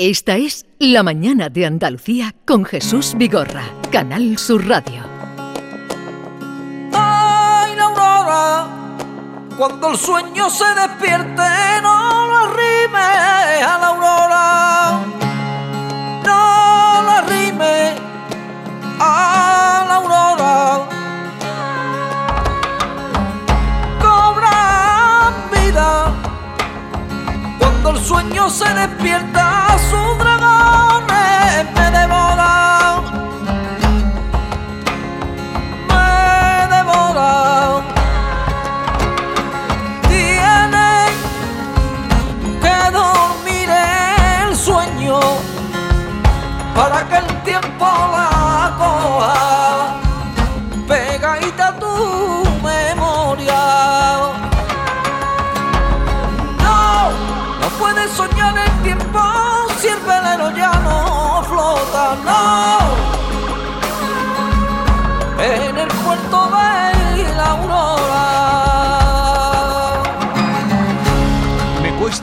[0.00, 5.02] Esta es La Mañana de Andalucía con Jesús Vigorra, Canal Sur Radio.
[6.92, 8.68] Ay, la aurora,
[9.56, 11.42] cuando el sueño se despierte,
[11.82, 15.00] no lo arrime a la aurora,
[16.24, 17.96] no lo arrime
[19.00, 20.88] a la aurora.
[24.00, 26.14] Cobra vida
[27.58, 29.37] cuando el sueño se despierta,
[29.90, 30.37] su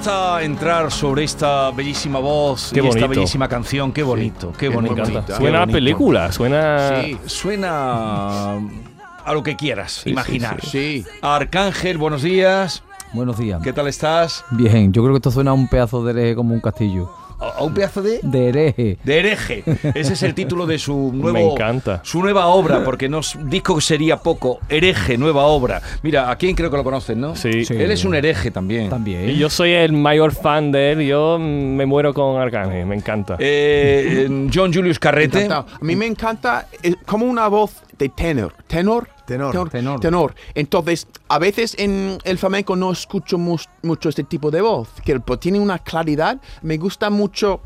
[0.06, 3.92] Me cuesta entrar sobre esta bellísima voz Qué y esta bellísima canción.
[3.92, 5.03] Qué bonito, qué Me bonito.
[5.25, 5.78] qué Suena a bonito.
[5.78, 7.02] película, suena...
[7.02, 10.61] Sí, suena a lo que quieras sí, imaginar.
[10.64, 11.03] Sí.
[11.23, 12.83] Arcángel, buenos días.
[13.14, 13.64] Buenos días.
[13.64, 14.45] ¿Qué tal estás?
[14.52, 17.09] Bien, yo creo que esto suena a un pedazo de como un castillo.
[17.58, 18.98] A un pedazo de De hereje.
[19.04, 19.64] de hereje.
[19.94, 22.02] Ese es el título de su nuevo Me encanta.
[22.04, 24.60] su nueva obra, porque no disco sería poco.
[24.70, 25.82] Hereje, nueva obra.
[26.04, 27.36] Mira, a quién creo que lo conocen, ¿no?
[27.36, 27.66] Sí.
[27.66, 27.73] Sí.
[27.76, 28.90] Él es un hereje también.
[28.90, 29.30] También.
[29.30, 33.38] Y yo soy el mayor fan de él, yo me muero con Arcángel, me encanta.
[33.40, 35.46] Eh, John Julius Carrete.
[35.46, 35.78] Encantado.
[35.80, 38.54] A mí me encanta eh, como una voz de tenor.
[38.68, 39.08] Tenor.
[39.26, 39.70] Tenor.
[39.70, 40.00] Tenor.
[40.00, 40.36] Tenor.
[40.54, 45.40] Entonces, a veces en el flamenco no escucho mucho este tipo de voz, que pues,
[45.40, 46.40] tiene una claridad.
[46.62, 47.62] Me gusta mucho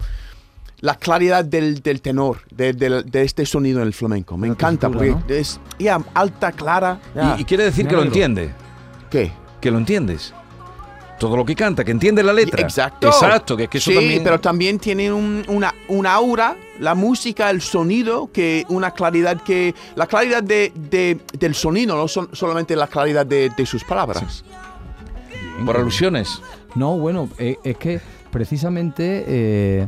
[0.81, 4.37] la claridad del, del tenor, de, este sonido en el flamenco.
[4.37, 6.99] Me La encanta, porque es ya alta, clara.
[7.37, 8.51] Y, y quiere decir Me que lo entiende.
[9.09, 9.31] ¿Qué?
[9.59, 10.33] Que lo entiendes.
[11.19, 12.61] Todo lo que canta, que entiende la letra.
[12.63, 13.07] Exacto.
[13.07, 14.23] Exacto, que es que eso sí, también.
[14.23, 19.75] pero también tiene un, una, una aura, la música, el sonido, que una claridad que...
[19.95, 24.45] La claridad de, de- del sonido, no son solamente la claridad de, de sus palabras.
[25.65, 26.41] Por alusiones.
[26.75, 27.99] No, bueno, eh, es que
[28.31, 29.87] precisamente eh,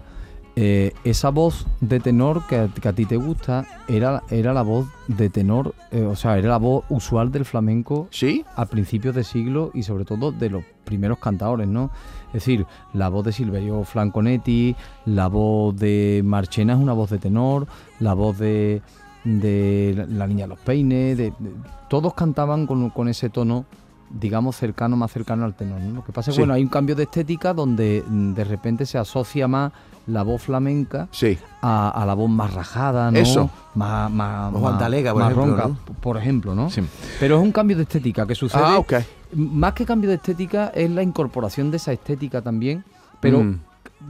[0.56, 4.62] eh, esa voz de tenor que a, que a ti te gusta era, era la
[4.64, 8.44] voz de tenor, eh, o sea, era la voz usual del flamenco ¿Sí?
[8.56, 11.90] a principios de siglo y sobre todo de los primeros cantadores, ¿no?
[12.28, 14.76] Es decir, la voz de Silverio Franconetti,
[15.06, 17.68] la voz de Marchena es una voz de tenor,
[18.00, 18.82] la voz de,
[19.24, 21.52] de La Niña de los Peines, de, de-
[21.90, 23.66] todos cantaban con, con ese tono,
[24.20, 25.80] digamos, cercano, más cercano al tenor.
[25.82, 25.96] ¿no?
[25.96, 26.42] Lo que pasa es que, Sí.
[26.42, 29.72] bueno, hay un cambio de estética donde mm, de repente se asocia más
[30.08, 31.38] la voz flamenca Sí.
[31.62, 33.18] a, a la voz más rajada, ¿no?
[33.20, 33.50] Eso.
[33.76, 35.96] Más, más, más- Talega, por más ejemplo, ronca, ¿no?
[36.02, 36.70] por ejemplo, ¿no?
[36.70, 36.82] Sí.
[37.20, 38.62] Pero es un cambio de estética que sucede.
[38.66, 38.94] Ah, ok.
[39.36, 42.84] Más que cambio de estética es la incorporación de esa estética también,
[43.22, 43.60] pero Mm.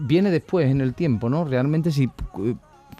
[0.07, 1.43] viene después en el tiempo, ¿no?
[1.45, 2.55] Realmente si eh,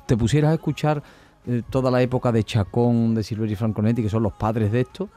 [0.06, 1.01] te pusieras a escuchar
[1.47, 4.81] eh, toda la época de Chacón, de Silverio y Franconetti, que son los padres de
[4.81, 5.09] esto,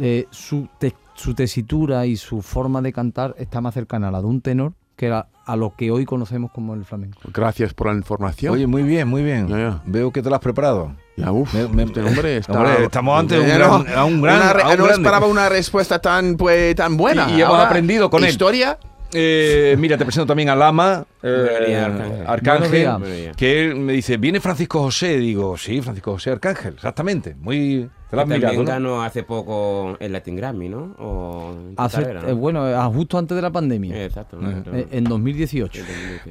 [0.00, 4.20] eh, su, te- su tesitura y su forma de cantar está más cercana a la
[4.20, 7.18] de un tenor que a, a lo que hoy conocemos como el flamenco.
[7.32, 8.52] Gracias por la información.
[8.54, 9.48] Oye, muy bien, muy bien.
[9.48, 9.82] Ya, ya.
[9.86, 10.94] Veo que te lo has preparado.
[11.16, 12.52] ya, uf, Me- me- este hombre está...
[12.52, 15.02] Hombre, estamos ante un gran- a un gran- una re- a un no grande.
[15.02, 17.28] esperaba una respuesta tan, pues, tan buena.
[17.30, 18.30] Y- y hemos Ahora, aprendido con él.
[18.30, 18.78] Historia.
[19.12, 23.32] Eh, mira, te presento también a Lama, eh, Arcángel.
[23.36, 25.16] Que él me dice, ¿viene Francisco José?
[25.18, 27.34] Digo, sí, Francisco José Arcángel, exactamente.
[27.40, 27.88] Muy...
[28.10, 28.72] Te lo has mirado, también ¿no?
[28.72, 30.96] ganó hace poco el Latin Grammy, ¿no?
[30.98, 32.28] O Hace- ¿no?
[32.28, 34.38] eh, bueno, eh, justo antes de la pandemia, Exacto.
[34.72, 35.82] eh, en 2018.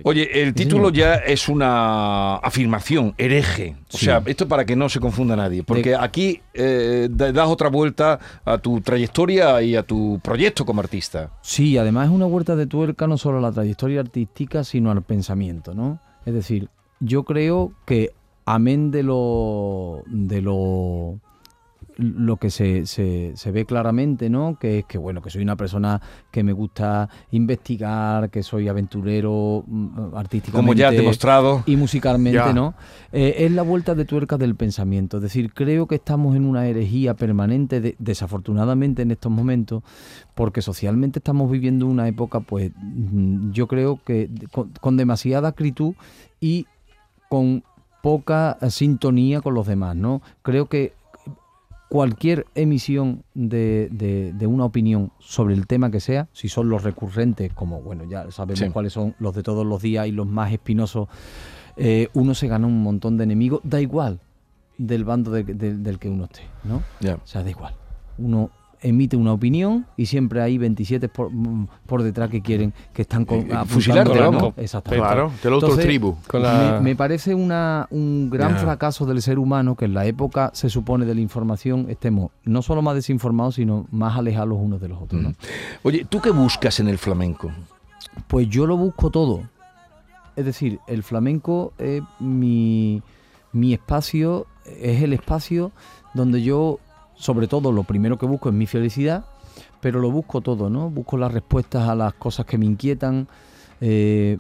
[0.04, 3.76] Oye, el título ya es una afirmación, hereje.
[3.94, 4.06] O Sí.
[4.06, 5.64] sea, esto para que no se confunda nadie.
[5.64, 10.66] Porque De- aquí eh, da- das otra vuelta a tu trayectoria y a tu proyecto
[10.66, 11.32] como artista.
[11.42, 15.02] Sí, además es una vuelta de tuerca no solo a la trayectoria artística, sino al
[15.04, 16.00] pensamiento, ¿no?
[16.26, 16.68] Es decir,
[17.00, 18.12] yo creo que
[18.46, 21.20] amén de lo de lo
[22.02, 24.58] lo que se, se, se ve claramente, ¿no?
[24.60, 26.02] Que es que bueno, que soy una persona
[26.32, 31.64] que me gusta investigar, que soy aventurero mm, artísticamente Como ya has demostrado.
[31.66, 32.54] y musicalmente, Ya.
[32.54, 32.74] ¿no?
[33.12, 35.18] Eh, es la vuelta de tuerca del pensamiento.
[35.18, 39.84] Es decir, creo que estamos en una herejía permanente, de- desafortunadamente en estos momentos,
[40.36, 45.96] porque socialmente estamos viviendo una época, pues mm, yo creo que con, con demasiada acritud
[46.40, 46.66] y
[47.28, 47.64] con
[48.02, 50.22] poca sintonía con los demás, ¿no?
[50.42, 50.94] Creo que
[51.90, 56.84] cualquier emisión de, de- de una opinión sobre el tema que sea, si son los
[56.84, 58.70] recurrentes, como bueno, ya sabemos Sí.
[58.70, 61.08] cuáles son los de todos los días y los más espinosos,
[61.78, 64.20] eh, uno se gana un montón de enemigos, da igual
[64.78, 66.84] del bando de- de- del que uno esté, ¿no?
[67.02, 67.16] Ya.
[67.16, 67.74] O sea, da igual.
[68.18, 73.02] Uno emite una opinión y siempre hay 27 por, mm, por detrás que quieren, que
[73.02, 74.54] están con, Eh, apuntando fusilarte, la- vamos.
[74.58, 75.06] Exactamente.
[75.06, 76.16] Claro, del otro Entonces, tribu.
[76.28, 80.06] Con la- Me, me parece una, un gran fracaso del ser humano que en la
[80.06, 84.60] época se supone de la información estemos no solo más desinformados, sino más alejados los
[84.60, 85.22] unos de los otros.
[85.22, 85.34] ¿no?
[85.84, 87.52] Oye, ¿tú qué buscas en el flamenco?
[88.28, 89.42] Pues yo lo busco todo.
[90.36, 93.02] Es decir, el flamenco es mi,
[93.52, 95.72] mi espacio, es el espacio
[96.14, 96.80] donde yo,
[97.20, 99.26] sobre todo, lo primero que busco es mi felicidad,
[99.82, 100.90] pero lo busco todo, ¿no?
[100.90, 103.28] Busco las respuestas a las cosas que me inquietan.
[103.82, 104.38] eh,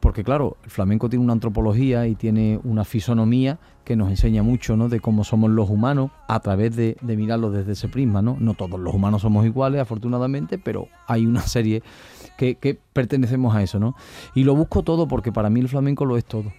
[0.00, 4.74] porque claro, el flamenco tiene una antropología y tiene una fisonomía que nos enseña mucho
[4.74, 4.88] ¿no?
[4.88, 8.22] de cómo somos los humanos a través de, de mirarlo desde ese prisma.
[8.22, 8.36] ¿no?
[8.40, 11.82] no todos los humanos somos iguales, afortunadamente, pero hay una serie
[12.38, 13.78] que, que pertenecemos a eso.
[13.78, 13.94] ¿no?
[14.34, 16.50] Y lo busco todo porque para mí el flamenco lo es todo.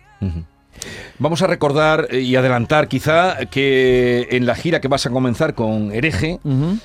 [1.19, 5.53] Vamos a recordar eh, y adelantar quizá que en la gira que vas a comenzar
[5.53, 6.39] con Hereje,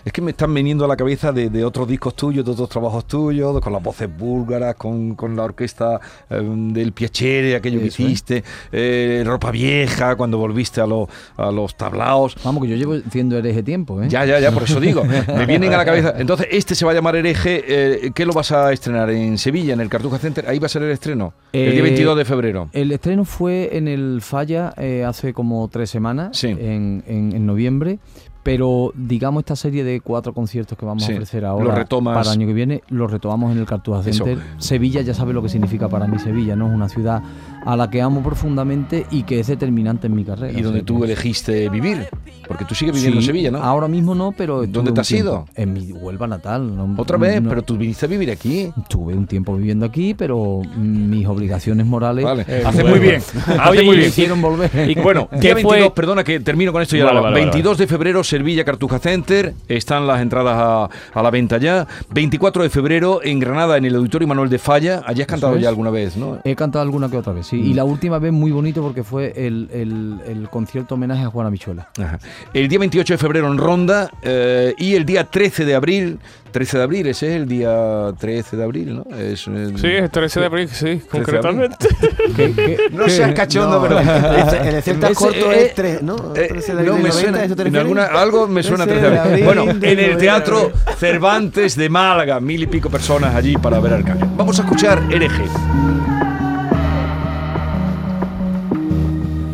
[0.05, 2.69] es que me están viniendo a la cabeza de, de otros discos tuyos, de otros
[2.69, 7.87] trabajos tuyos, con las voces búlgaras, con, con la orquesta eh, del Piacere, aquello que
[7.87, 12.37] Eso hiciste, eh, Ropa Vieja, cuando volviste a, lo- a los tablaos.
[12.45, 14.03] Vamos, que yo llevo siendo hereje tiempo.
[14.03, 14.07] ¿eh?
[14.09, 15.05] Ya, ya, ya, por eso digo.
[15.05, 16.15] Me vienen a la cabeza.
[16.19, 17.65] Entonces, este se va a llamar Hereje.
[17.67, 19.09] eh, ¿Qué lo vas a estrenar?
[19.11, 20.47] ¿En Sevilla, en el Cartuja Center?
[20.49, 21.33] Ahí va a ser el estreno.
[21.53, 22.69] el día Eh, 22 de febrero.
[22.73, 26.49] El estreno fue en el Falla eh, hace como tres semanas, Sí.
[26.49, 27.99] en, en- en noviembre,
[28.43, 32.15] pero digamos esta serie de cuatro conciertos que vamos Sí, a ofrecer ahora retomas.
[32.17, 34.25] para el año que viene, lo retomamos en el Cartuja Eso.
[34.25, 34.39] Center.
[34.59, 36.69] Sevilla ya sabe lo que significa para mí Sevilla, ¿no?
[36.69, 37.23] Es una ciudad
[37.65, 40.57] a la que amo profundamente y que es determinante en mi carrera.
[40.57, 42.07] Y donde tú elegiste vivir.
[42.49, 43.59] Porque tú sigues viviendo Sí, en Sevilla, ¿no?
[43.63, 45.47] Ahora mismo no, pero ¿Dónde te has tiempo ido?
[45.55, 46.77] En mi Huelva natal.
[46.77, 48.71] no- Otra vez, no- pero tú viniste a vivir aquí.
[48.83, 52.45] Estuve un tiempo viviendo aquí, pero mis obligaciones morales Vale.
[52.49, 52.97] Eh, Hace bueno.
[52.97, 53.21] muy bien.
[53.21, 54.09] Hace Oye, muy y bien.
[54.11, 54.91] hicieron volver.
[54.91, 55.91] Y bueno, ¿Qué día 22, fue?
[55.95, 57.05] perdona que termino con esto ya.
[57.05, 59.55] Vale, la- vale, vale, 22 de febrero, Sevilla Cartuja Center.
[59.69, 60.89] Están las entradas a,
[61.19, 61.87] a la venta ya.
[62.11, 65.03] 24 de febrero, en Granada, en el Auditorio Manuel de Falla.
[65.07, 65.63] Allí has cantado es.
[65.63, 66.39] ya alguna vez, ¿no?
[66.45, 67.57] He cantado alguna que otra vez, sí.
[67.61, 67.77] Y Mm.
[67.77, 71.89] la última vez muy bonito porque fue el, el- el concierto homenaje a Juana Michuela.
[71.99, 72.19] Ajá.
[72.53, 76.19] El día 28 de febrero en Ronda eh, y el día 13 de abril,
[76.53, 79.17] 13 de abril, ese es el día 13 de abril, ¿no?
[79.17, 81.69] Es, eh, Sí, el 13 de abril, sí, 13 de abril.
[81.71, 81.89] concretamente.
[82.37, 83.11] ¿Qué- qué- No qué?
[83.11, 83.99] seas cachondo, No, pero...
[84.01, 86.17] el, el Ese, corto eh, es 3, ¿no?
[86.35, 88.63] Eh, 13 de no abril me del 90, suena, ¿eso te en alguna- algo me
[88.63, 89.45] suena 13 13 de de abril.
[89.49, 90.19] abril Bueno, en el 90.
[90.19, 94.29] Teatro Cervantes de Málaga, mil y pico personas allí para ver al Arcángel.
[94.37, 95.45] Vamos a escuchar Hereje.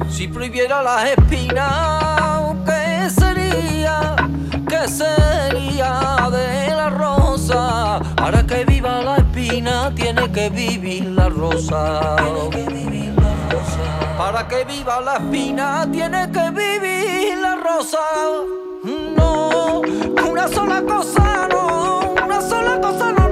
[0.09, 2.12] Si prohibiera las espinas.
[4.69, 8.01] ¿Qué sería de la rosa?
[8.17, 12.17] Para que viva la espina tiene que vivir la rosa.
[14.19, 17.99] Para que viva la espina tiene que vivir la rosa.
[19.17, 19.83] No,
[20.31, 23.29] una sola cosa no, una sola cosa no,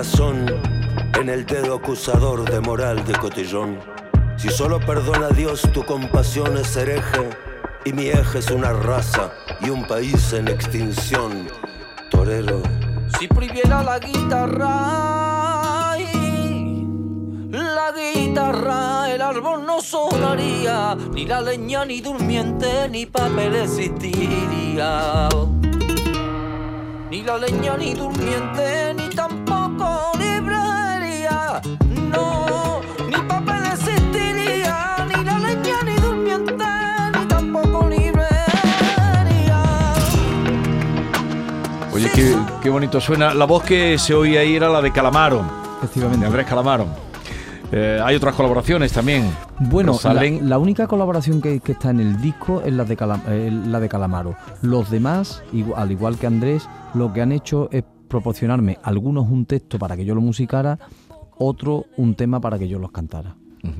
[0.00, 3.80] en el dedo acusador de moral de cotillón.
[4.36, 7.28] Si solo perdona Dios, tu compasión es hereje,
[7.84, 11.48] y mi eje es una raza y un país en extinción.
[12.12, 12.62] Torero,
[13.18, 15.96] Si prohibiera la guitarra,
[17.50, 25.28] la guitarra, el árbol no sonaría, ni la leña, ni durmiente, ni papel existiría.
[27.10, 29.07] Ni la leña, ni durmiente, ni
[32.10, 36.64] No, ni papel existiría, ni la leña, ni durmiente,
[37.18, 39.62] ni tampoco librería.
[41.92, 43.34] Oye, qué, qué bonito suena.
[43.34, 45.44] La voz que se oía ahí era la de Calamaro, de
[45.82, 46.26] Efectivamente.
[46.26, 46.86] Andrés Calamaro.
[47.70, 49.30] Eh, hay otras colaboraciones también.
[49.58, 53.20] Bueno, la, la única colaboración que, que está en el disco es la de, Cala-
[53.28, 54.36] eh, la de Calamaro.
[54.62, 59.44] Los demás, igu- al igual que Andrés, lo que han hecho es proporcionarme algunos un
[59.44, 60.78] texto para que yo lo musicara,
[61.38, 63.36] otro un tema para que yo los cantara.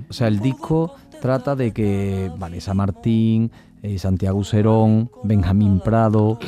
[0.08, 3.50] O sea, el disco trata de que Vanessa Martín,
[3.82, 6.38] eh, Santiago Serón, Benjamín Prado,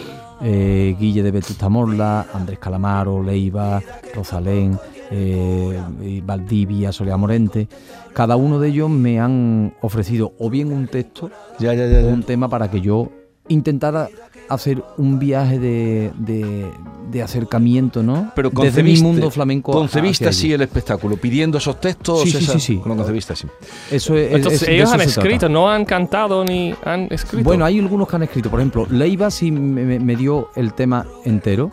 [0.42, 3.80] eh, Guille de Vetusta Morla, Andrés Calamaro, Leiva,
[4.14, 4.78] Rosalén,
[5.10, 7.68] eh, Valdivia, Soledad Morente,
[8.12, 12.00] cada uno de ellos me han ofrecido o bien un texto Ya, ya, ya.
[12.06, 13.10] o un tema para que yo
[13.48, 14.08] intentara
[14.50, 16.70] hacer un viaje de, de-
[17.10, 18.30] de acercamiento, ¿no?
[18.36, 19.72] Pero Desde mi mundo flamenco.
[19.72, 22.22] Concebiste así el espectáculo, pidiendo esos textos.
[22.22, 22.74] Sí, sí, esa- sí, sí.
[22.84, 23.48] Lo concebiste así.
[23.90, 27.42] Eso es, Entonces, es- ellos eso han escrito, no han cantado ni han escrito.
[27.44, 28.48] Bueno, hay algunos que han escrito.
[28.50, 31.70] Por ejemplo, Leiva sí me, me- me dio el tema entero.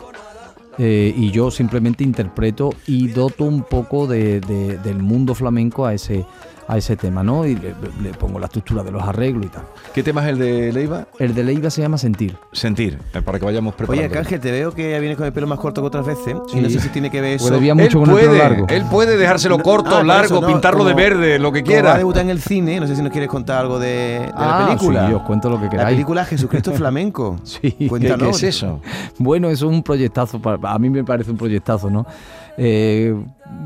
[0.80, 5.92] eh, y yo simplemente interpreto y doto un poco de- de- del mundo flamenco a
[5.92, 6.24] ese,
[6.70, 7.46] a ese tema, ¿no?
[7.46, 9.62] Y le, le pongo la estructura de los arreglos y tal.
[9.94, 11.06] ¿Qué tema es el de Leiva?
[11.18, 12.36] El de Leiva se llama Sentir.
[12.52, 14.14] Sentir, eh, para que vayamos Oye, preparando.
[14.14, 16.36] Cángel, te veo que ya vienes con el pelo más corto que otras veces.
[16.52, 16.58] Sí.
[16.58, 17.50] Y no sé si tiene que ver eso.
[17.50, 18.66] Debía Él mucho con el puede, pelo largo.
[18.68, 21.62] él puede dejárselo No, corto, ah, largo, eso, no, pintarlo de como- verde, lo que
[21.62, 21.98] Como va a quiera.
[21.98, 24.66] debutar en el cine, no sé si nos quieres contar algo de, de Ah, la
[24.66, 25.08] película.
[25.08, 25.94] sí, os cuento lo que La queráis.
[25.96, 27.38] película Jesucristo Flamenco.
[27.44, 27.72] Sí.
[27.72, 28.38] ¿Qué, Cuéntanos.
[28.40, 28.82] qué es eso?
[29.18, 30.38] Bueno, eso es un proyectazo.
[30.38, 32.04] pa- A mí me parece un proyectazo, ¿no?
[32.58, 33.14] Eh,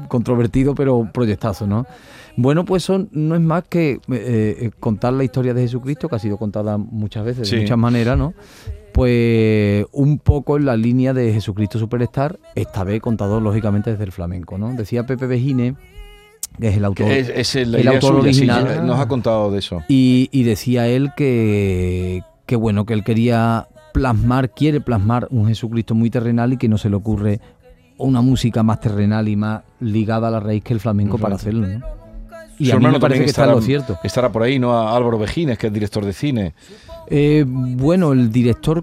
[0.08, 1.86] controvertido, pero proyectazo, ¿no?
[2.36, 6.16] Bueno, pues son, no es más que eh, eh, contar la historia de Jesucristo, que
[6.16, 7.56] ha sido contada muchas veces, Sí.
[7.56, 8.32] de muchas maneras, ¿no?
[8.92, 14.12] Pues un poco en la línea de Jesucristo Superstar, esta vez contado lógicamente desde el
[14.12, 14.72] flamenco, ¿no?
[14.74, 15.76] Decía Pepe Bejine,
[16.60, 17.10] que es el autor.
[17.10, 18.66] Es, el autor suya, original.
[18.66, 19.82] ya nos ha contado de eso.
[19.88, 25.94] Y, y decía él que, que bueno, que él quería plasmar, quiere plasmar un Jesucristo
[25.94, 27.40] muy terrenal y que no se le ocurre
[27.98, 31.66] una música más terrenal y más ligada a la raíz que el flamenco para hacerlo,
[31.66, 32.01] ¿no?
[32.62, 33.98] Y Su a mí hermano me parece que está en estará, lo cierto.
[34.04, 34.72] estará por ahí, ¿no?
[34.78, 36.54] A Álvaro Bejines, que es director de cine.
[37.08, 38.82] Eh, bueno, el director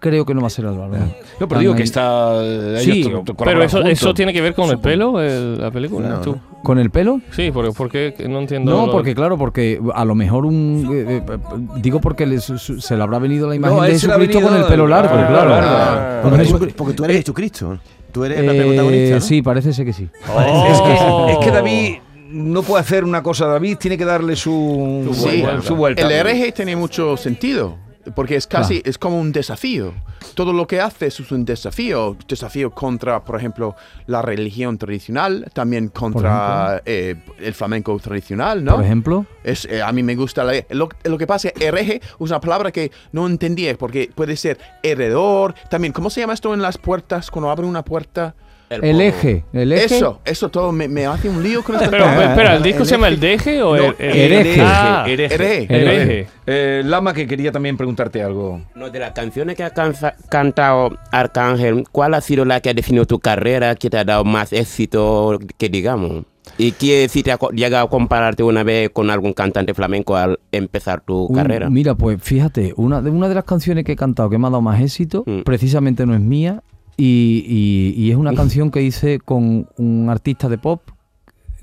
[0.00, 0.92] creo que no va a ser Álvaro.
[1.38, 2.32] No, pero digo que está.
[2.42, 6.08] eh, Sí, Pero eso, eso tiene que ver con el pelo, el- la película.
[6.08, 6.20] No.
[6.20, 6.36] ¿Tú?
[6.64, 7.20] ¿Con el pelo?
[7.30, 8.72] Sí, porque, porque no entiendo.
[8.72, 10.88] No, lo- porque claro, porque a lo mejor un...
[10.92, 11.36] eh, eh,
[11.76, 15.14] digo porque se le habrá venido la imagen a de Jesucristo con el pelo largo,
[15.14, 15.50] claro.
[15.54, 16.20] Ah.
[16.22, 17.78] Con Porque, tú, porque tú eres Jesucristo.
[18.10, 19.14] Tú eres Eh, protagonista.
[19.14, 19.20] ¿no?
[19.22, 20.08] Sí, parece ser que sí.
[20.28, 20.66] Oh.
[20.68, 21.94] Es que, es que David
[22.32, 23.46] no puede hacer una cosa.
[23.46, 25.62] David tiene que darle su, Su vuelta.
[25.62, 26.02] su vuelta.
[26.02, 27.76] El RG tiene mucho sentido,
[28.14, 29.92] porque es casi, es como un desafío.
[30.34, 32.16] Todo lo que hace es un desafío.
[32.26, 33.74] Desafío contra, por ejemplo,
[34.06, 38.76] la religión tradicional, también contra eh, el flamenco tradicional, ¿no?
[38.76, 42.00] Por ejemplo, Es, eh, a mí me gusta la- lo, lo que pasa, RG es
[42.18, 46.62] una palabra que no entendía, porque puede ser heredor, también, ¿cómo se llama esto en
[46.62, 48.34] las puertas, cuando abren una puerta?
[48.76, 49.96] El eje, el eje.
[49.96, 52.92] Eso, eso todo me, me hace un lío con esta Pero, espera, ¿el disco se
[52.92, 54.60] llama El Deje o el, el- Hereje.
[54.62, 55.34] Ah, Hereje.
[55.34, 55.66] Hereje.
[55.74, 56.26] Hereje.
[56.46, 58.60] Eh, Lama, que quería también preguntarte algo.
[58.74, 62.74] No, de las canciones que ha cansa- cantado Arcángel, ¿cuál ha sido la que ha
[62.74, 66.24] definido tu carrera, que te ha dado más éxito, que digamos?
[66.58, 70.38] ¿Y que si te ha llegado a compararte una vez con algún cantante flamenco al
[70.50, 71.70] empezar tu carrera?
[71.70, 74.50] Mira, pues fíjate, una de, una de las canciones que he cantado que me ha
[74.50, 75.42] dado más éxito, Mm.
[75.42, 76.62] precisamente no es mía,
[76.96, 80.82] y, y- y es una canción que hice con un artista de pop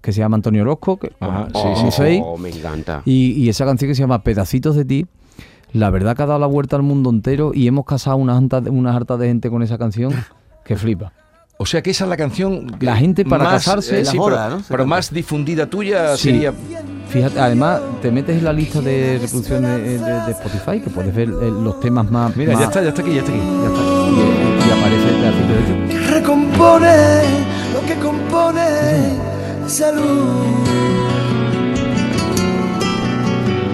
[0.01, 3.01] que se llama Antonio Orozco, que Ajá, bueno, sí, sí, conocéis, Oh, me encanta.
[3.05, 5.05] y, y esa canción que se llama Pedacitos de ti,
[5.73, 8.63] la verdad que ha dado la vuelta al mundo entero y hemos casado unas hartas
[8.69, 10.13] unas hartas de gente con esa canción
[10.65, 11.13] que flipa.
[11.61, 12.67] O sea que esa es la canción.
[12.79, 14.61] La gente para más, casarse- eh, La sí, pero, ¿no?
[14.69, 16.29] Pero más difundida tuya Sí.
[16.31, 16.53] sería.
[17.09, 21.13] Fíjate, además te metes en la lista de reproducción de, de- de Spotify, que puedes
[21.13, 22.33] ver eh, los temas más...
[22.37, 23.41] Mira, más- ya está, ya está aquí, ya está aquí.
[23.41, 23.81] Ya está.
[23.81, 25.97] Y, y aparece Pedacitos de ti.
[26.11, 26.95] recompone
[27.73, 28.61] lo que compone
[29.67, 30.29] salud.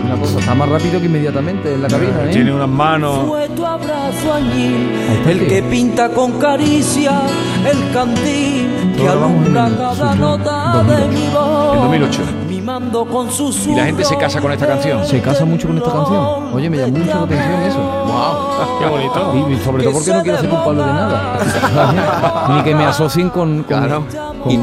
[0.05, 2.29] Una cosa, está más rápido que inmediatamente en la cabina, ¿eh?
[2.31, 3.27] Tiene unas manos.
[3.27, 7.21] Fue tu abrazo está el el que pinta con caricia
[7.69, 11.09] el candil que alumbra el cada nota de 2008.
[11.09, 11.75] mi voz.
[11.75, 12.44] En 2008.
[12.65, 15.05] Mimando con sus Y la gente se casa con esta canción.
[15.05, 16.51] Se casa mucho con esta canción.
[16.51, 17.79] Oye, me llamó mucho la atención eso.
[18.79, 19.51] Qué bonito.
[19.51, 22.47] Y, sobre todo porque no quiero ser culpable de nada.
[22.57, 23.57] Ni que me asocien con...
[23.63, 24.05] con, Claro.
[24.41, 24.57] con- Y-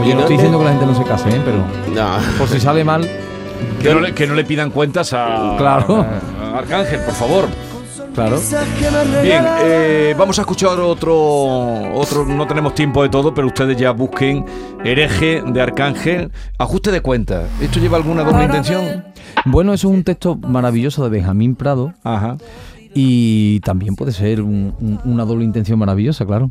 [0.00, 1.42] Oye, ¿Y no estoy diciendo que la gente no se case, ¿eh?
[1.44, 1.58] Pero
[1.94, 2.08] No.
[2.38, 3.06] por si sale mal...
[3.82, 6.06] Que no, le, que no le pidan cuentas a, Claro.
[6.54, 7.44] a Arcángel, por favor.
[8.16, 8.40] Claro.
[9.22, 12.24] Bien, eh, vamos a escuchar otro, otro.
[12.24, 14.44] No tenemos tiempo de todo, pero ustedes ya busquen
[14.82, 16.32] hereje de Arcángel.
[16.58, 17.46] Ajuste de cuentas.
[17.60, 19.04] ¿Esto lleva alguna doble intención?
[19.44, 21.92] Bueno, eso es un texto maravilloso de Benjamín Prado.
[22.02, 22.38] Ajá.
[22.94, 26.50] Y también puede ser un- un- una doble intención maravillosa, claro.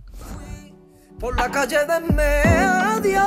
[1.19, 3.22] por la calle de medio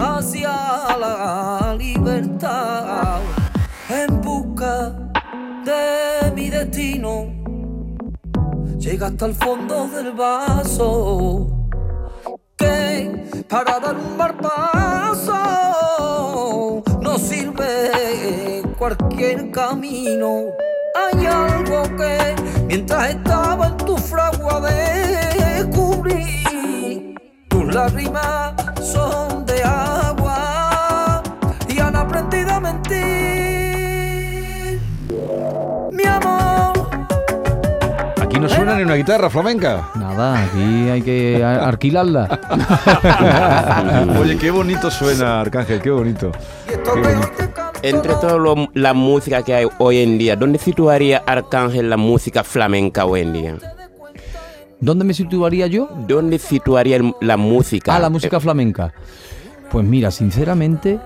[0.00, 0.50] hacia
[0.98, 3.20] la libertad
[3.88, 4.90] en busca
[5.64, 6.09] de
[8.78, 11.48] llega hasta el fondo del vaso.
[12.56, 15.32] Que para dar un barpazo
[17.00, 20.46] no sirve cualquier camino.
[20.94, 22.36] Hay algo que
[22.66, 26.44] mientras estaba en tu fragua descubrí.
[27.48, 27.94] Tú Las
[38.84, 39.90] Una guitarra flamenca.
[39.94, 42.40] Nada, aquí hay que alquilarla.
[44.20, 46.32] Oye, qué bonito suena, Arcángel, qué bonito.
[46.66, 52.42] Qué Entre toda la música que hay hoy en día, ¿dónde situaría Arcángel la música
[52.42, 53.54] flamenca hoy en día?
[54.80, 55.88] ¿Dónde me situaría yo?
[56.08, 57.94] ¿Dónde situaría el- la música?
[57.94, 58.94] Ah, la música flamenca.
[59.70, 60.98] Pues mira, sinceramente,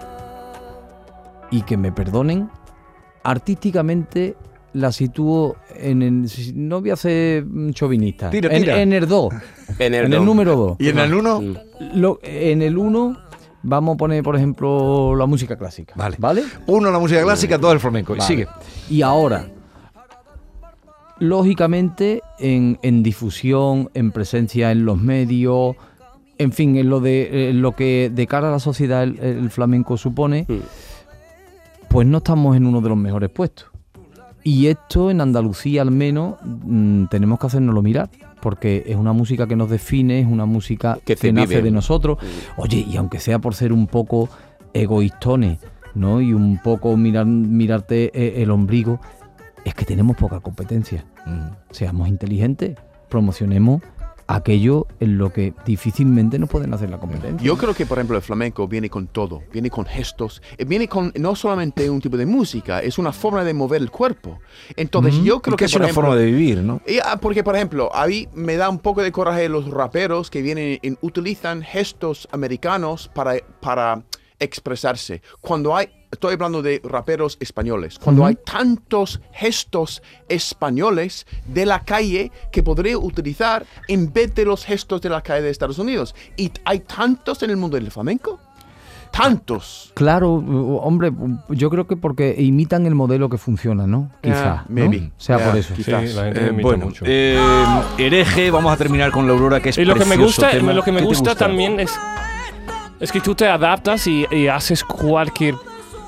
[1.50, 2.48] y que me perdonen,
[3.24, 4.36] artísticamente
[4.74, 6.28] la sitúo en el...
[6.28, 8.28] si- No voy a ser chauvinista.
[8.30, 8.82] Tira, en, tira.
[8.82, 9.32] en el 2.
[9.78, 10.76] En el, En número 2.
[10.80, 11.40] ¿Y en el uno?
[11.40, 11.54] Mm.
[11.94, 13.16] Lo- en el 1
[13.62, 15.94] vamos a poner, por ejemplo, la música clásica.
[15.96, 16.16] Vale.
[16.18, 16.42] ¿Vale?
[16.66, 18.14] Uno la música clásica, dos el flamenco.
[18.14, 18.28] Y Vale.
[18.28, 18.48] Sigue.
[18.90, 19.46] Y ahora,
[21.18, 25.76] lógicamente, en, en difusión, en presencia en los medios,
[26.38, 29.50] en fin, en lo de en lo que de cara a la sociedad el, el
[29.50, 30.58] flamenco supone, Mm.
[31.88, 33.68] pues no estamos en uno de los mejores puestos.
[34.44, 38.10] Y esto en Andalucía al menos mm, tenemos que hacérnoslo mirar,
[38.42, 41.62] porque es una música que nos define, es una música Que nace vive.
[41.62, 42.18] de nosotros.
[42.58, 44.28] Oye, y aunque sea por ser un poco
[44.74, 45.60] egoístones,
[45.94, 46.20] ¿no?
[46.20, 49.00] Y un poco mirar, mirarte eh, el ombligo,
[49.64, 51.06] es que tenemos poca competencia.
[51.70, 52.76] Seamos inteligentes,
[53.08, 53.80] promocionemos
[54.26, 57.44] aquello en lo que difícilmente nos pueden hacer la competencia.
[57.44, 60.88] Yo creo que, por ejemplo, el flamenco viene con todo, viene con gestos, eh, viene
[60.88, 64.40] con no solamente un tipo de música, es una forma de mover el cuerpo.
[64.76, 66.80] Entonces, yo creo que que, es una ejemplo, forma de vivir, ¿no?
[67.04, 70.42] ah, porque, por ejemplo, a mí me da un poco de coraje los raperos que
[70.42, 74.04] vienen y utilizan gestos americanos para, para
[74.38, 75.22] expresarse.
[75.40, 78.28] Cuando hay, estoy hablando de raperos españoles, cuando Ujú.
[78.28, 85.00] hay tantos gestos españoles de la calle que podría utilizar en vez de los gestos
[85.02, 86.14] de la calle de Estados Unidos.
[86.36, 88.40] Y hay tantos en el mundo del flamenco.
[89.10, 89.92] Tantos.
[89.94, 91.12] Claro, uh, hombre,
[91.50, 94.10] yo creo que porque imitan el modelo que funciona, ¿no?
[94.20, 94.50] Quizá.
[94.52, 94.74] Ah, ¿no?
[94.88, 95.12] maybe.
[95.18, 95.74] Sea Yeah, por eso.
[95.76, 96.14] Sí, quizás.
[96.16, 97.04] la gente Eh, bueno, mucho.
[97.06, 97.38] eh,
[97.98, 100.72] hereje, vamos a terminar con la Aurora, que es Y lo que me gusta, tema.
[100.72, 101.92] lo que me ¿Qué te gusta, también es,
[102.98, 105.54] es que tú te adaptas y, y haces cualquier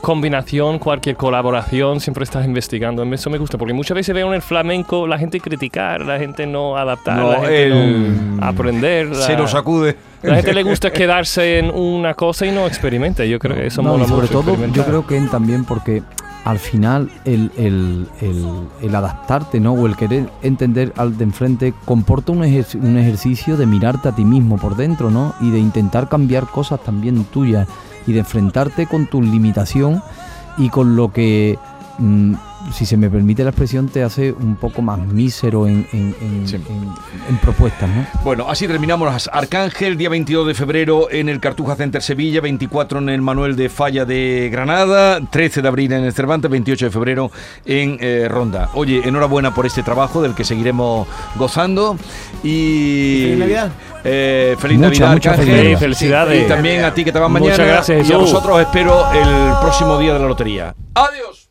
[0.07, 3.03] combinación, cualquier colaboración, siempre estás investigando.
[3.03, 6.47] Eso me gusta, porque muchas veces veo en el flamenco la gente criticar, la gente
[6.47, 9.13] no adaptar, No, la gente el- no aprender.
[9.17, 9.97] Se la- nos sacude.
[10.23, 13.25] La gente le gusta quedarse en una cosa y no experimenta.
[13.25, 16.05] Yo creo que eso No, mola y sobre mucho todo, yo creo que también porque
[16.45, 19.73] al final el, el- el- el adaptarte, ¿no?
[19.73, 24.13] O el querer entender al de enfrente comporta un, ejer- un ejercicio de mirarte a
[24.13, 25.35] ti mismo por dentro, ¿no?
[25.41, 27.67] Y de intentar cambiar cosas también tuyas
[28.07, 30.03] y de enfrentarte con tu limitación
[30.59, 31.59] y con lo que,
[31.99, 32.35] mm,
[32.73, 36.49] si se me permite la expresión, te hace un poco más mísero en, en- en-
[36.49, 36.57] Sí.
[36.57, 36.93] en-
[37.29, 38.07] en propuestas, ¿no?
[38.25, 39.29] Bueno, así terminamos.
[39.33, 43.69] Arcángel, día 22 de febrero en el Cartuja Center Sevilla, 24 en el Manuel de
[43.69, 47.31] Falla de Granada, 13 de abril en el Cervantes, 28 de febrero
[47.65, 48.71] en eh, Ronda.
[48.75, 51.97] Oye, enhorabuena por este trabajo del que seguiremos gozando.
[52.43, 53.23] Y.
[53.25, 53.71] Feliz Navidad.
[54.05, 55.55] Eh, feliz Mucha, Navidad, mucha Arcángel.
[55.55, 55.79] felicidad.
[55.79, 56.45] Sí, felicidades.
[56.45, 57.65] Y también a ti que te vas Muchas mañana.
[57.65, 60.75] gracias, y a vosotros os espero el próximo día de la lotería.
[60.95, 61.46] ¡Adiós!